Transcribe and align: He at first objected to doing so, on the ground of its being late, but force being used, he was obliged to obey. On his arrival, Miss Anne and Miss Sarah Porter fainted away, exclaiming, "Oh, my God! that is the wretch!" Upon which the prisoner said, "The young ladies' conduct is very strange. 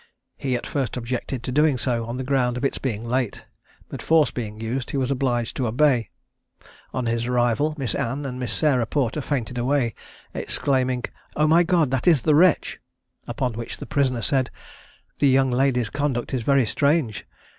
He 0.35 0.55
at 0.55 0.65
first 0.65 0.97
objected 0.97 1.43
to 1.43 1.51
doing 1.51 1.77
so, 1.77 2.05
on 2.07 2.17
the 2.17 2.23
ground 2.23 2.57
of 2.57 2.65
its 2.65 2.79
being 2.79 3.07
late, 3.07 3.45
but 3.87 4.01
force 4.01 4.31
being 4.31 4.59
used, 4.59 4.89
he 4.89 4.97
was 4.97 5.11
obliged 5.11 5.55
to 5.57 5.67
obey. 5.67 6.09
On 6.91 7.05
his 7.05 7.27
arrival, 7.27 7.75
Miss 7.77 7.93
Anne 7.93 8.25
and 8.25 8.39
Miss 8.39 8.51
Sarah 8.51 8.87
Porter 8.87 9.21
fainted 9.21 9.59
away, 9.59 9.93
exclaiming, 10.33 11.03
"Oh, 11.35 11.45
my 11.45 11.61
God! 11.61 11.91
that 11.91 12.07
is 12.07 12.23
the 12.23 12.33
wretch!" 12.33 12.79
Upon 13.27 13.53
which 13.53 13.77
the 13.77 13.85
prisoner 13.85 14.23
said, 14.23 14.49
"The 15.19 15.27
young 15.27 15.51
ladies' 15.51 15.91
conduct 15.91 16.33
is 16.33 16.41
very 16.41 16.65
strange. 16.65 17.27